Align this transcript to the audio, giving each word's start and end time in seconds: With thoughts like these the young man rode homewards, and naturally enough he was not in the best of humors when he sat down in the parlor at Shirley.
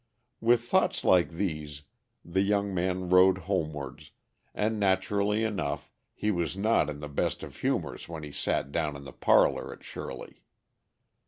With 0.39 0.63
thoughts 0.63 1.03
like 1.03 1.29
these 1.29 1.83
the 2.25 2.41
young 2.41 2.73
man 2.73 3.09
rode 3.09 3.37
homewards, 3.37 4.09
and 4.55 4.79
naturally 4.79 5.43
enough 5.43 5.91
he 6.15 6.31
was 6.31 6.57
not 6.57 6.89
in 6.89 7.01
the 7.01 7.07
best 7.07 7.43
of 7.43 7.57
humors 7.57 8.09
when 8.09 8.23
he 8.23 8.31
sat 8.31 8.71
down 8.71 8.95
in 8.95 9.03
the 9.03 9.13
parlor 9.13 9.71
at 9.71 9.83
Shirley. 9.83 10.41